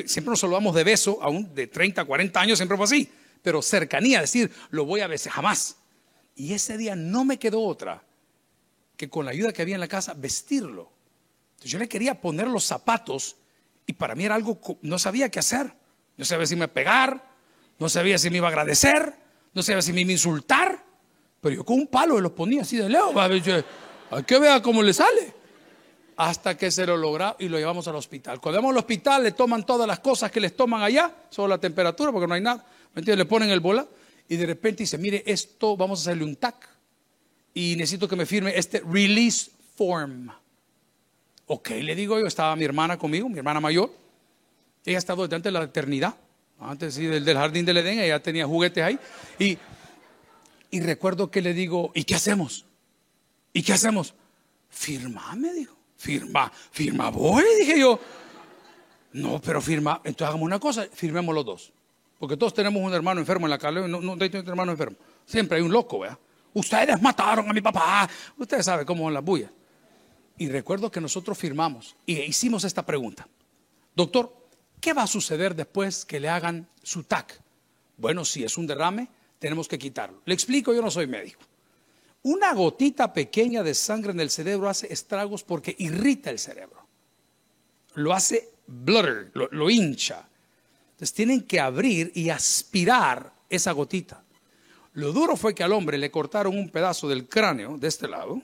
[0.06, 3.10] siempre nos saludamos de beso, aún de 30, 40 años siempre fue así.
[3.48, 5.78] Pero cercanía, decir, lo voy a besar, jamás.
[6.36, 8.04] Y ese día no me quedó otra
[8.98, 10.92] que con la ayuda que había en la casa vestirlo.
[11.64, 13.38] yo le quería poner los zapatos
[13.86, 15.72] y para mí era algo, no sabía qué hacer.
[16.18, 17.24] No sabía si me pegar,
[17.80, 19.14] no sabía si me iba a agradecer,
[19.54, 20.84] no sabía si me iba a insultar.
[21.40, 23.16] Pero yo con un palo lo ponía así de lejos.
[23.16, 25.34] Hay que ver cómo le sale.
[26.18, 28.42] Hasta que se lo logra y lo llevamos al hospital.
[28.42, 31.60] Cuando vamos al hospital le toman todas las cosas que les toman allá, solo la
[31.60, 32.66] temperatura porque no hay nada.
[33.06, 33.88] Le ponen el bola
[34.28, 36.68] y de repente dice, mire, esto vamos a hacerle un TAC
[37.54, 40.30] y necesito que me firme este release form.
[41.46, 43.92] Ok, le digo yo, estaba mi hermana conmigo, mi hermana mayor.
[44.86, 46.16] Ella ha estado desde antes de la eternidad,
[46.60, 49.00] antes del, jardín del Edén, ella tenía juguetes ahí.
[49.40, 49.58] Y,
[50.72, 52.66] y recuerdo que le digo, ¿y qué hacemos?
[53.54, 54.14] ¿Y qué hacemos?
[54.70, 55.76] Firma, me dijo.
[55.98, 58.00] Firma, firma voy, dije yo.
[59.14, 61.74] No, pero firma, entonces hagamos una cosa, firmemos los dos.
[62.20, 64.98] Porque todos tenemos un hermano enfermo en la calle, no, no tengo un hermano enfermo.
[65.26, 66.18] Siempre hay un loco, ¿verdad?
[66.54, 68.10] Ustedes mataron a mi papá.
[68.38, 69.52] Ustedes saben cómo son las bullas.
[70.38, 73.28] Y recuerdo que nosotros firmamos y hicimos esta pregunta.
[73.96, 74.36] Doctor,
[74.80, 77.42] ¿qué va a suceder después que le hagan su TAC?
[77.98, 79.08] Bueno, si es un derrame,
[79.40, 80.22] tenemos que quitarlo.
[80.26, 81.42] Le explico, yo no soy médico.
[82.24, 86.86] Una gotita pequeña de sangre en el cerebro hace estragos porque irrita el cerebro.
[87.94, 90.28] Lo hace blur, lo hincha.
[90.98, 94.24] Entonces tienen que abrir y aspirar esa gotita.
[94.94, 98.42] Lo duro fue que al hombre le cortaron un pedazo del cráneo de este lado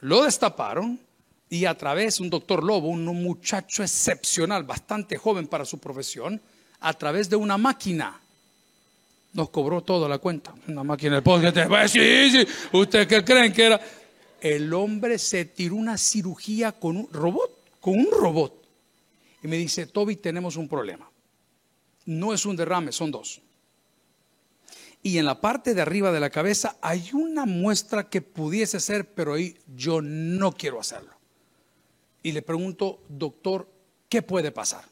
[0.00, 0.98] lo destaparon
[1.48, 6.40] y a través, un doctor Lobo, un muchacho excepcional, bastante joven para su profesión,
[6.80, 8.18] a través de una máquina,
[9.32, 10.54] nos cobró toda la cuenta.
[10.68, 13.80] Una máquina de Sí, sí, ¿ustedes qué creen que era?
[14.40, 17.50] El hombre se tiró una cirugía con un robot,
[17.80, 18.54] con un robot.
[19.42, 21.09] Y me dice, Toby, tenemos un problema.
[22.06, 23.42] No es un derrame, son dos
[25.02, 29.14] y en la parte de arriba de la cabeza hay una muestra que pudiese ser,
[29.14, 31.14] pero ahí yo no quiero hacerlo.
[32.22, 33.68] Y le pregunto, doctor,
[34.10, 34.84] ¿qué puede pasar?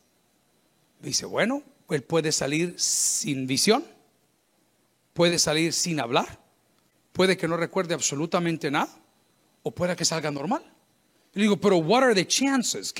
[1.01, 3.85] Dice, bueno, él puede salir sin visión,
[5.12, 6.40] puede salir sin hablar,
[7.12, 8.88] puede que no recuerde absolutamente nada,
[9.62, 10.64] o puede que salga normal.
[11.35, 12.94] Le digo, pero what are the chances?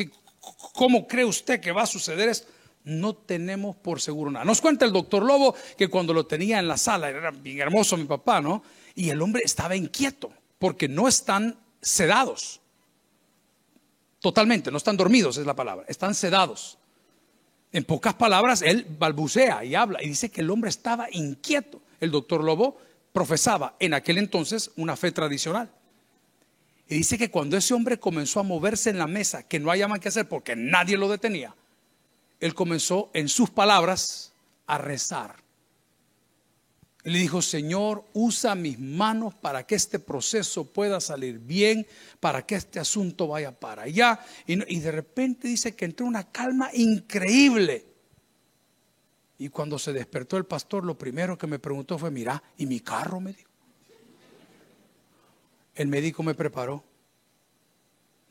[0.75, 2.53] ¿Cómo cree usted que va a suceder esto?
[2.89, 4.45] No tenemos por seguro nada.
[4.45, 7.97] Nos cuenta el doctor Lobo que cuando lo tenía en la sala, era bien hermoso
[7.97, 8.63] mi papá, ¿no?
[8.95, 12.61] Y el hombre estaba inquieto porque no están sedados.
[14.21, 16.79] Totalmente, no están dormidos es la palabra, están sedados.
[17.71, 21.81] En pocas palabras, él balbucea y habla y dice que el hombre estaba inquieto.
[22.01, 22.79] El doctor Lobo
[23.13, 25.71] profesaba en aquel entonces una fe tradicional.
[26.89, 29.87] Y dice que cuando ese hombre comenzó a moverse en la mesa, que no haya
[29.87, 31.55] más que hacer porque nadie lo detenía,
[32.41, 34.33] él comenzó en sus palabras
[34.67, 35.37] a rezar.
[37.05, 41.87] Él le dijo, Señor, usa mis manos para que este proceso pueda salir bien,
[42.21, 44.21] para que este asunto vaya para allá.
[44.47, 47.85] Y, de repente dice que entró una calma increíble.
[49.39, 52.81] Y cuando se despertó el pastor, lo primero que me preguntó fue, mira, ¿y mi
[52.81, 53.21] carro?
[53.21, 53.49] Me dijo.
[55.77, 56.85] El médico me preparó.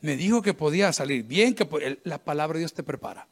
[0.02, 3.26] Me dijo que podía salir bien, que la palabra de Dios te prepara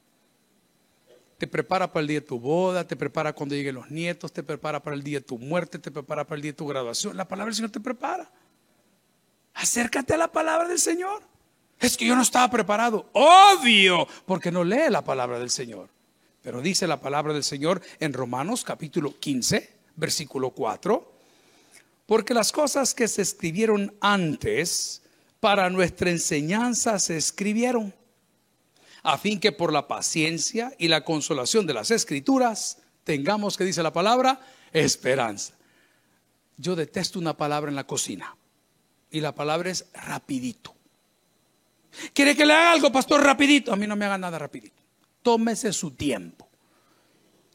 [1.38, 4.42] te prepara para el día de tu boda, te prepara cuando lleguen los nietos, te
[4.42, 7.16] prepara para el día de tu muerte, te prepara para el día de tu graduación.
[7.16, 8.30] La palabra del Señor te prepara.
[9.54, 11.22] Acércate a la palabra del Señor.
[11.78, 13.10] Es que yo no estaba preparado.
[13.12, 15.90] Obvio, porque no lee la palabra del Señor.
[16.42, 21.12] Pero dice la palabra del Señor en Romanos capítulo 15, versículo 4.
[22.06, 25.02] Porque las cosas que se escribieron antes
[25.40, 27.92] para nuestra enseñanza se escribieron
[29.06, 33.82] a fin que por la paciencia y la consolación de las escrituras tengamos, que dice
[33.82, 34.40] la palabra,
[34.72, 35.54] esperanza.
[36.56, 38.36] Yo detesto una palabra en la cocina
[39.08, 40.74] y la palabra es rapidito.
[42.12, 43.72] ¿Quiere que le haga algo, pastor, rapidito?
[43.72, 44.82] A mí no me haga nada rapidito.
[45.22, 46.48] Tómese su tiempo.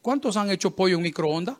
[0.01, 1.57] ¿Cuántos han hecho pollo en microondas?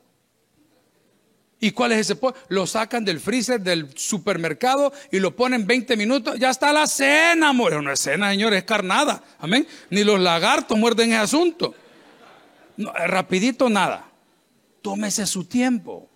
[1.63, 2.35] ¿Y cuál es ese pollo?
[2.49, 6.39] Lo sacan del freezer del supermercado y lo ponen 20 minutos.
[6.39, 7.83] Ya está la cena, amor.
[7.83, 9.23] No es cena, señores, es carnada.
[9.37, 9.67] Amén.
[9.91, 11.75] Ni los lagartos muerden ese asunto.
[12.77, 14.09] rapidito nada.
[14.81, 16.09] Tómese su tiempo.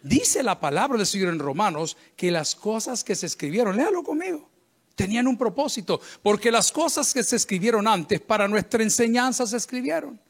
[0.00, 4.48] Dice la palabra del Señor en Romanos que las cosas que se escribieron, léalo conmigo,
[4.94, 6.00] tenían un propósito.
[6.22, 10.20] Porque las cosas que se escribieron antes para nuestra enseñanza se escribieron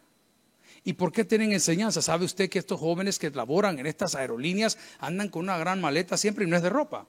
[0.84, 2.02] ¿Y por qué tienen enseñanza?
[2.02, 6.16] ¿Sabe usted que estos jóvenes que laboran en estas aerolíneas andan con una gran maleta
[6.16, 7.06] siempre y no es de ropa?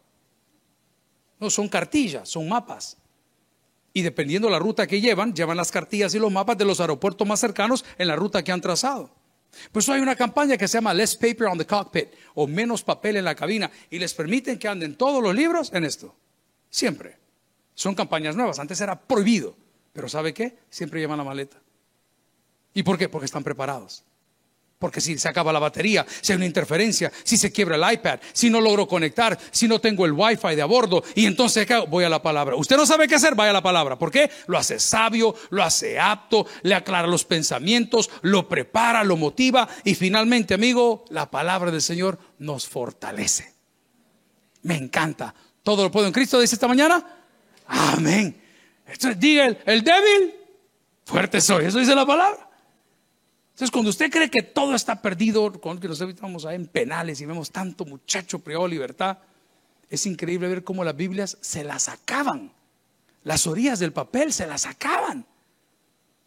[1.40, 2.98] No, son cartillas, son mapas.
[3.94, 7.28] Y dependiendo la ruta que llevan, llevan las cartillas y los mapas de los aeropuertos
[7.28, 9.10] más cercanos en la ruta que han trazado.
[9.72, 12.84] Por eso hay una campaña que se llama Less Paper on the Cockpit o menos
[12.84, 16.16] papel en la cabina y les permiten que anden todos los libros en esto.
[16.70, 17.18] Siempre.
[17.74, 18.60] Son campañas nuevas.
[18.60, 19.56] Antes era prohibido.
[19.94, 20.60] Pero ¿sabe qué?
[20.70, 21.58] Siempre llevan la maleta.
[22.74, 23.10] ¿Y por qué?
[23.10, 24.04] Porque están preparados.
[24.80, 28.22] Porque si se acaba la batería, si hay una interferencia, si se quiebra el iPad,
[28.32, 32.06] si no logro conectar, si no tengo el Wi-Fi de a bordo, y entonces voy
[32.06, 32.56] a la palabra.
[32.56, 34.00] Usted no sabe qué hacer, vaya a la palabra.
[34.00, 34.32] ¿Por qué?
[34.48, 39.96] Lo hace sabio, lo hace apto, le aclara los pensamientos, lo prepara, lo motiva, y
[39.96, 43.54] finalmente, amigo, la palabra del Señor nos fortalece.
[44.62, 45.36] Me encanta.
[45.62, 47.06] Todo lo puedo en Cristo, dice esta mañana.
[47.68, 48.42] Amén.
[48.88, 50.36] Entonces diga el, el débil,
[51.04, 51.66] fuerte soy.
[51.66, 52.49] Eso dice la palabra.
[53.60, 57.26] Entonces, cuando usted cree que todo está perdido, cuando nos estamos ahí en penales y
[57.26, 59.18] vemos tanto muchacho privado de libertad,
[59.90, 62.54] es increíble ver cómo las Biblias se las acaban.
[63.26, 65.26] Las orillas del papel se las acaban.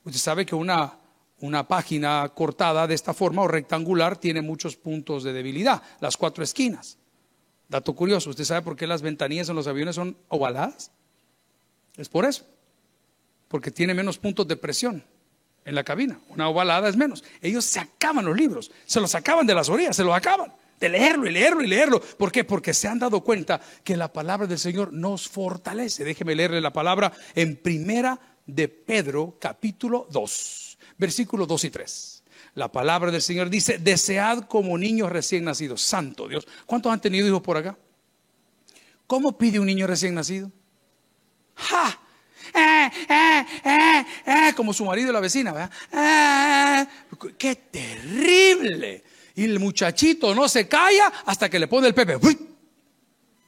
[0.04, 0.98] Usted sabe que una,
[1.40, 6.44] una página cortada de esta forma o rectangular tiene muchos puntos de debilidad, las cuatro
[6.44, 6.98] esquinas.
[7.66, 10.90] Dato curioso, ¿usted sabe por qué las ventanillas en los aviones son ovaladas?
[11.96, 12.44] Es por eso,
[13.48, 15.02] porque tiene menos puntos de presión
[15.64, 16.18] en la cabina.
[16.28, 17.24] Una ovalada es menos.
[17.40, 20.52] Ellos se acaban los libros, se los acaban de las orillas, se los acaban
[20.82, 22.00] de leerlo y leerlo y leerlo.
[22.00, 22.42] ¿Por qué?
[22.42, 26.02] Porque se han dado cuenta que la palabra del Señor nos fortalece.
[26.02, 32.22] Déjeme leerle la palabra en primera de Pedro capítulo 2, versículos 2 y 3.
[32.54, 35.82] La palabra del Señor dice, desead como niños recién nacidos.
[35.82, 36.48] Santo Dios.
[36.66, 37.78] ¿Cuántos han tenido hijos por acá?
[39.06, 40.50] ¿Cómo pide un niño recién nacido?
[41.54, 42.01] ¡Ja!
[42.54, 46.88] Eh, eh, eh, como su marido y la vecina, ¿verdad?
[47.38, 49.04] ¡Qué terrible!
[49.34, 52.18] Y el muchachito no se calla hasta que le pone el pepe.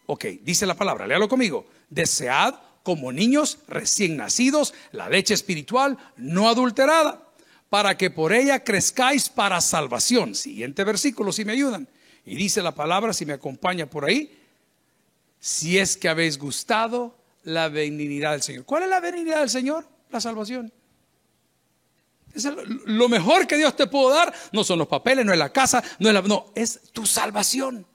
[0.06, 1.66] Ok, dice la palabra, léalo conmigo.
[1.90, 7.28] Desead como niños recién nacidos la leche espiritual no adulterada,
[7.68, 10.34] para que por ella crezcáis para salvación.
[10.34, 11.88] Siguiente versículo, si me ayudan.
[12.24, 14.38] Y dice la palabra, si me acompaña por ahí,
[15.40, 18.64] si es que habéis gustado la benignidad del Señor.
[18.64, 19.86] ¿Cuál es la benignidad del Señor?
[20.10, 20.72] La salvación.
[22.34, 22.48] Es
[22.86, 25.82] lo mejor que Dios te pudo dar no son los papeles, no es la casa,
[26.00, 27.86] no es la, no, es tu salvación.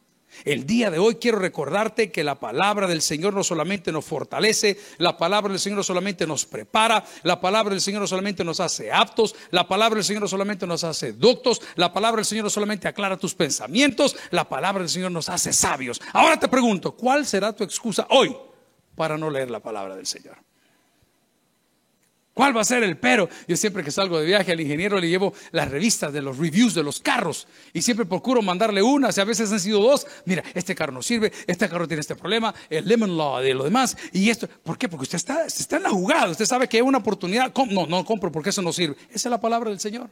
[0.45, 4.79] El día de hoy quiero recordarte que la palabra del Señor no solamente nos fortalece,
[4.97, 8.61] la palabra del Señor no solamente nos prepara, la palabra del Señor no solamente nos
[8.61, 12.45] hace aptos, la palabra del Señor no solamente nos hace doctos, la palabra del Señor
[12.45, 15.99] no solamente aclara tus pensamientos, la palabra del Señor nos hace sabios.
[16.13, 18.33] Ahora te pregunto, ¿cuál será tu excusa hoy?
[18.99, 20.35] Para no leer la palabra del Señor.
[22.33, 23.29] ¿Cuál va a ser el pero?
[23.47, 26.73] Yo siempre que salgo de viaje al ingeniero le llevo las revistas de los reviews
[26.73, 30.05] de los carros y siempre procuro mandarle una, si a veces han sido dos.
[30.25, 33.63] Mira, este carro no sirve, este carro tiene este problema, el lemon law de lo
[33.63, 34.49] demás y esto.
[34.49, 34.89] ¿Por qué?
[34.89, 37.53] Porque usted está, está en la jugada, usted sabe que hay una oportunidad.
[37.71, 38.97] No, no compro porque eso no sirve.
[39.11, 40.09] Esa es la palabra del Señor.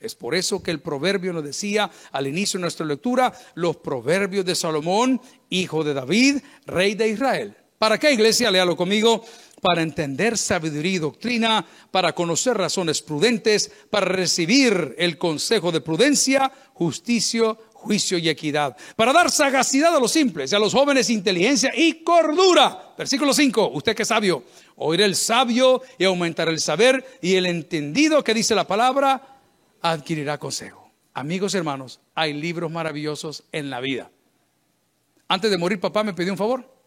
[0.00, 4.44] Es por eso que el proverbio nos decía al inicio de nuestra lectura, los proverbios
[4.44, 5.18] de Salomón,
[5.48, 7.56] hijo de David, rey de Israel.
[7.78, 8.50] ¿Para qué iglesia?
[8.50, 9.24] Léalo conmigo.
[9.60, 16.52] Para entender sabiduría y doctrina, para conocer razones prudentes, para recibir el consejo de prudencia,
[16.74, 21.72] justicia, juicio y equidad, para dar sagacidad a los simples y a los jóvenes inteligencia
[21.74, 22.94] y cordura.
[22.96, 24.44] Versículo 5, usted que es sabio,
[24.76, 29.40] oír el sabio y aumentar el saber y el entendido que dice la palabra,
[29.82, 30.88] adquirirá consejo.
[31.14, 34.08] Amigos hermanos, hay libros maravillosos en la vida.
[35.26, 36.77] Antes de morir, papá me pidió un favor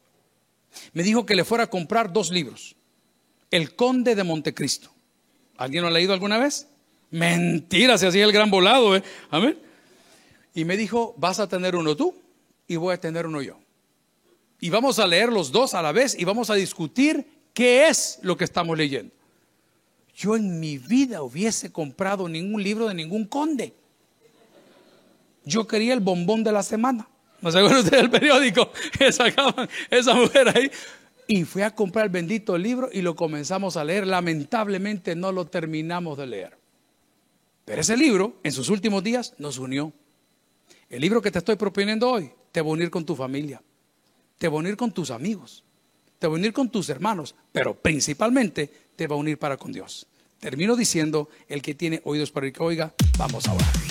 [0.94, 2.76] me dijo que le fuera a comprar dos libros.
[3.50, 4.92] El Conde de Montecristo.
[5.58, 6.68] ¿Alguien lo ha leído alguna vez?
[7.12, 9.04] Mentira, se hacía el gran volado, ¿eh?
[9.30, 9.60] Amén.
[10.54, 12.16] Y me dijo, vas a tener uno tú
[12.68, 13.60] y voy a tener uno yo.
[14.60, 18.20] Y vamos a leer los dos a la vez y vamos a discutir qué es
[18.22, 19.14] lo que estamos leyendo.
[20.16, 23.74] Yo en mi vida hubiese comprado ningún libro de ningún conde.
[25.44, 27.08] Yo quería el bombón de la semana.
[27.42, 30.72] ¿No se acuerdan del periódico que sacaban esa mujer ahí?
[31.28, 34.06] Y fui a comprar el bendito libro y lo comenzamos a leer.
[34.06, 36.58] Lamentablemente no lo terminamos de leer.
[37.66, 39.94] Pero ese libro, en sus últimos días, nos unió.
[40.90, 43.62] El libro que te estoy proponiendo hoy te va a unir con tu familia,
[44.38, 45.64] te va a unir con tus amigos,
[46.20, 49.72] te va a unir con tus hermanos, pero principalmente te va a unir para con
[49.72, 50.06] Dios.
[50.40, 53.91] Termino diciendo, el que tiene oídos para el que oiga, vamos a orar.